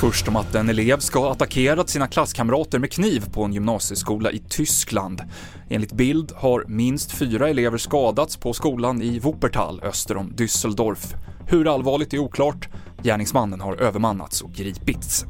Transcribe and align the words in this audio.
Först 0.00 0.28
om 0.28 0.36
att 0.36 0.54
en 0.54 0.68
elev 0.68 0.98
ska 0.98 1.18
ha 1.18 1.32
attackerat 1.32 1.88
sina 1.88 2.06
klasskamrater 2.06 2.78
med 2.78 2.92
kniv 2.92 3.30
på 3.32 3.44
en 3.44 3.52
gymnasieskola 3.52 4.30
i 4.30 4.38
Tyskland. 4.38 5.22
Enligt 5.68 5.92
bild 5.92 6.32
har 6.36 6.64
minst 6.68 7.12
fyra 7.12 7.48
elever 7.48 7.78
skadats 7.78 8.36
på 8.36 8.52
skolan 8.52 9.02
i 9.02 9.18
Wuppertal 9.18 9.80
öster 9.82 10.16
om 10.16 10.32
Düsseldorf. 10.32 11.14
Hur 11.46 11.74
allvarligt 11.74 12.14
är 12.14 12.18
oklart. 12.18 12.68
Gärningsmannen 13.02 13.60
har 13.60 13.76
övermannats 13.76 14.42
och 14.42 14.52
gripits. 14.52 15.24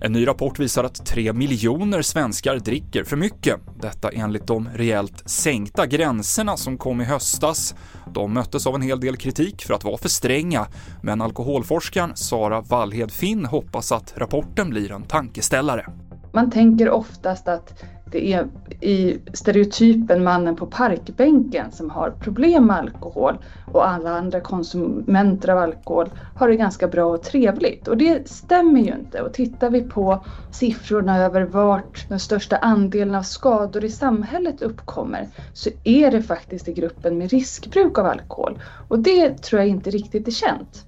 En 0.00 0.12
ny 0.12 0.26
rapport 0.26 0.58
visar 0.58 0.84
att 0.84 1.06
3 1.06 1.32
miljoner 1.32 2.02
svenskar 2.02 2.56
dricker 2.56 3.04
för 3.04 3.16
mycket. 3.16 3.60
Detta 3.80 4.10
enligt 4.10 4.46
de 4.46 4.68
rejält 4.68 5.28
sänkta 5.28 5.86
gränserna 5.86 6.56
som 6.56 6.78
kom 6.78 7.00
i 7.00 7.04
höstas. 7.04 7.74
De 8.14 8.32
möttes 8.32 8.66
av 8.66 8.74
en 8.74 8.82
hel 8.82 9.00
del 9.00 9.16
kritik 9.16 9.62
för 9.62 9.74
att 9.74 9.84
vara 9.84 9.96
för 9.96 10.08
stränga, 10.08 10.66
men 11.02 11.22
alkoholforskaren 11.22 12.16
Sara 12.16 12.60
Wallhed 12.60 13.10
Finn 13.10 13.44
hoppas 13.44 13.92
att 13.92 14.14
rapporten 14.16 14.70
blir 14.70 14.92
en 14.92 15.02
tankeställare. 15.02 15.86
Man 16.32 16.50
tänker 16.50 16.90
oftast 16.90 17.48
att 17.48 17.82
det 18.10 18.32
är 18.32 18.48
i 18.80 19.18
stereotypen 19.32 20.24
mannen 20.24 20.56
på 20.56 20.66
parkbänken 20.66 21.72
som 21.72 21.90
har 21.90 22.10
problem 22.10 22.66
med 22.66 22.76
alkohol 22.76 23.38
och 23.64 23.88
alla 23.88 24.10
andra 24.10 24.40
konsumenter 24.40 25.48
av 25.48 25.58
alkohol 25.58 26.10
har 26.34 26.48
det 26.48 26.56
ganska 26.56 26.88
bra 26.88 27.04
och 27.04 27.22
trevligt. 27.22 27.88
Och 27.88 27.96
det 27.96 28.28
stämmer 28.28 28.80
ju 28.80 28.94
inte. 28.94 29.22
Och 29.22 29.32
tittar 29.32 29.70
vi 29.70 29.82
på 29.82 30.24
siffrorna 30.50 31.18
över 31.18 31.42
vart 31.42 32.06
den 32.08 32.20
största 32.20 32.56
andelen 32.56 33.14
av 33.14 33.22
skador 33.22 33.84
i 33.84 33.90
samhället 33.90 34.62
uppkommer 34.62 35.28
så 35.52 35.70
är 35.84 36.10
det 36.10 36.22
faktiskt 36.22 36.68
i 36.68 36.72
gruppen 36.72 37.18
med 37.18 37.30
riskbruk 37.30 37.98
av 37.98 38.06
alkohol. 38.06 38.58
Och 38.88 38.98
det 38.98 39.42
tror 39.42 39.60
jag 39.60 39.68
inte 39.68 39.90
riktigt 39.90 40.28
är 40.28 40.32
känt. 40.32 40.86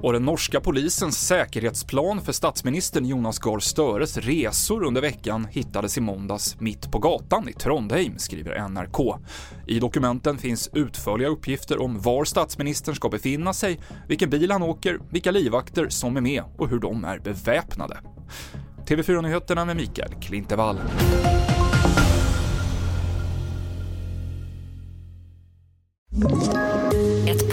Och 0.00 0.12
den 0.12 0.24
norska 0.24 0.60
polisens 0.60 1.26
säkerhetsplan 1.26 2.20
för 2.20 2.32
statsministern 2.32 3.04
Jonas 3.04 3.38
Gahr 3.38 3.58
Störes 3.58 4.16
resor 4.16 4.84
under 4.84 5.00
veckan 5.00 5.46
hittades 5.50 5.98
i 5.98 6.00
måndags 6.00 6.60
mitt 6.60 6.92
på 6.92 6.98
gatan 6.98 7.48
i 7.48 7.52
Trondheim, 7.52 8.18
skriver 8.18 8.68
NRK. 8.68 9.16
I 9.66 9.78
dokumenten 9.80 10.38
finns 10.38 10.70
utförliga 10.72 11.28
uppgifter 11.28 11.82
om 11.82 12.00
var 12.00 12.24
statsministern 12.24 12.94
ska 12.94 13.08
befinna 13.08 13.52
sig, 13.52 13.80
vilken 14.08 14.30
bil 14.30 14.50
han 14.50 14.62
åker, 14.62 14.98
vilka 15.10 15.30
livvakter 15.30 15.88
som 15.88 16.16
är 16.16 16.20
med 16.20 16.42
och 16.58 16.68
hur 16.68 16.78
de 16.78 17.04
är 17.04 17.18
beväpnade. 17.18 18.00
TV4-nyheterna 18.86 19.64
med 19.64 19.76
Mikael 19.76 20.14
Klintevall. 20.20 20.78
Ett 26.16 26.67